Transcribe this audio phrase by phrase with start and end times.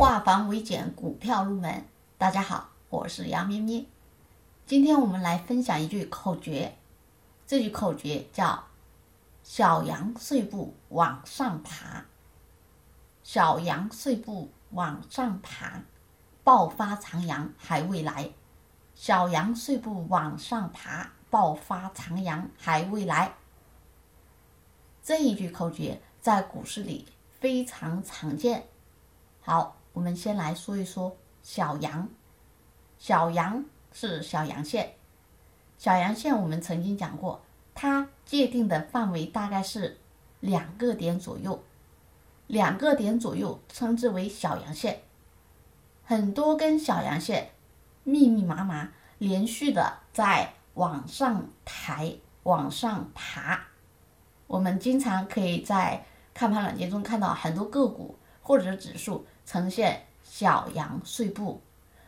[0.00, 1.84] 化繁为简，股票入门。
[2.16, 3.84] 大家好，我是杨咩咩。
[4.64, 6.78] 今天我们来分享一句口诀，
[7.46, 8.64] 这句口诀叫
[9.44, 12.06] “小羊碎步往上爬”。
[13.22, 15.82] 小羊碎步往上爬，
[16.42, 18.30] 爆发长阳还未来。
[18.94, 23.34] 小羊碎步往上爬，爆发长阳还未来。
[25.02, 27.06] 这一句口诀在股市里
[27.38, 28.66] 非常常见。
[29.42, 32.08] 好，我们先来说一说小阳。
[32.98, 34.94] 小阳是小阳线，
[35.78, 37.40] 小阳线我们曾经讲过，
[37.74, 39.98] 它界定的范围大概是
[40.40, 41.64] 两个点左右，
[42.46, 45.00] 两个点左右称之为小阳线。
[46.04, 47.52] 很多根小阳线
[48.04, 53.66] 密密麻麻，连续的在往上抬、往上爬。
[54.46, 61.60] 我们经常可以在看盘软件中看到很多个股或者指数呈现小阳碎步。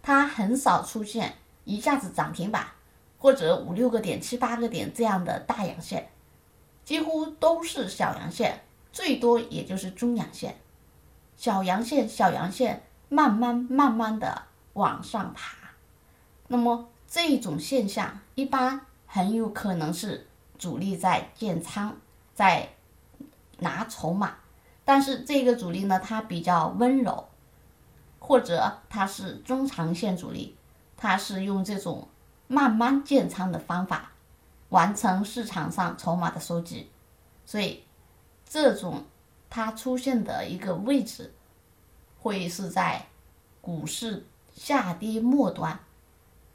[0.00, 2.64] 它很少出现一下子涨停板，
[3.18, 6.08] 或者五六个点、七八个点这样的大阳线，
[6.84, 8.62] 几乎都是小阳线，
[8.92, 10.60] 最多也就是中阳线。
[11.36, 14.42] 小阳线、小阳线，慢慢慢慢的
[14.74, 15.56] 往上爬。
[16.46, 21.96] 那么这种现象一般很有可能是主力在建仓，
[22.32, 22.68] 在
[23.58, 24.36] 拿筹码，
[24.84, 27.28] 但是这个主力呢，它比较温柔。
[28.26, 30.56] 或者它是中长线主力，
[30.96, 32.08] 它是用这种
[32.46, 34.12] 慢慢建仓的方法
[34.70, 36.88] 完成市场上筹码的收集，
[37.44, 37.84] 所以
[38.48, 39.04] 这种
[39.50, 41.34] 它出现的一个位置
[42.18, 43.04] 会是在
[43.60, 44.24] 股市
[44.54, 45.78] 下跌末端，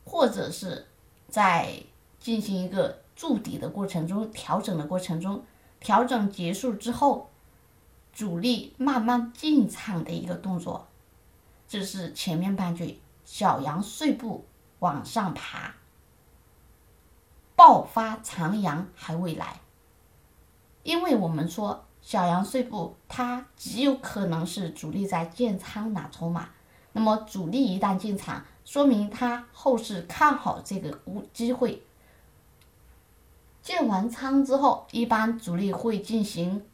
[0.04, 0.88] 或者是
[1.28, 1.72] 在
[2.20, 5.44] 进行一个筑底的过程中、调整的过程中，
[5.80, 7.30] 调整结束之后，
[8.14, 10.88] 主力慢慢进场的一个动作。
[11.68, 14.46] 这是前面半句，小阳碎步
[14.80, 15.76] 往上爬，
[17.56, 19.62] 爆发长阳还未来。
[20.84, 26.50] 因为我们说小阳碎步，它极有可能是主力在建仓拿筹码。
[26.92, 31.84] 那么主力一旦进场，说明他后市看好这个股机会。
[33.62, 36.66] 建完仓之后，一般主力会进行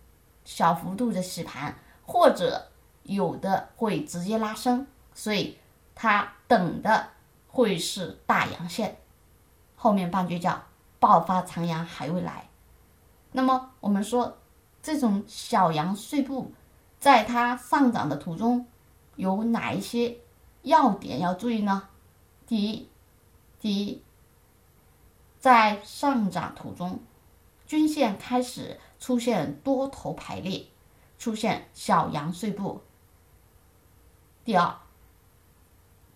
[0.45, 1.75] 小幅度的洗盘，
[2.05, 2.71] 或者。
[3.07, 5.59] 有的会直接拉升，所以
[5.93, 7.09] 它等的
[7.47, 8.97] 会是大阳线，
[9.75, 10.63] 后面半句叫
[10.97, 12.49] 爆发长阳还未来。
[13.31, 14.39] 那么我们说
[14.81, 16.51] 这种小阳碎步，
[16.99, 18.65] 在它上涨的途中
[19.17, 20.17] 有哪一些
[20.63, 21.89] 要点要注意呢？
[22.47, 22.89] 第一，
[23.59, 24.01] 第一，
[25.37, 26.99] 在上涨途中，
[27.67, 30.65] 均线开始出现多头排列，
[31.17, 32.81] 出现小阳碎步。
[34.43, 34.75] 第二，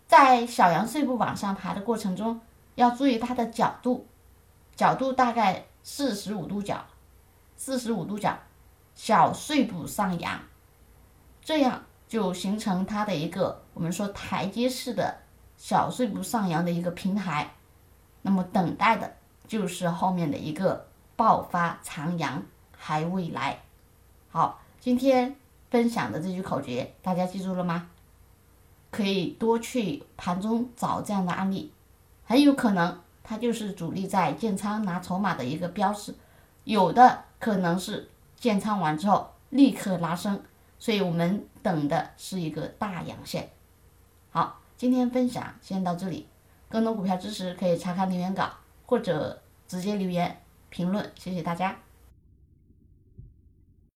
[0.07, 2.41] 在小阳碎步往上爬的过程中，
[2.75, 4.07] 要注意它的角度，
[4.75, 6.85] 角度大概四十五度角，
[7.55, 8.37] 四十五度角，
[8.95, 10.39] 小碎步上扬，
[11.41, 15.17] 这样就形成它的一个我们说台阶式的
[15.57, 17.53] 小碎步上扬的一个平台，
[18.21, 19.15] 那么等待的
[19.47, 22.43] 就是后面的一个爆发长阳
[22.79, 23.59] 还未来。
[24.31, 25.35] 好，今天
[25.69, 27.89] 分享的这句口诀，大家记住了吗？
[28.89, 31.71] 可以多去盘中找这样的案例，
[32.25, 36.15] 很有可能它就是主力在建仓拿筹码的一个标识，
[36.63, 40.41] 有的可能是建仓完之后立刻拉升，
[40.79, 43.49] 所以我们等的是一个大阳线。
[44.31, 46.25] 好，今天分享先到这里，
[46.69, 48.49] 更多股票知识可以查看留言稿
[48.85, 51.77] 或者直接留言评论，谢谢大家。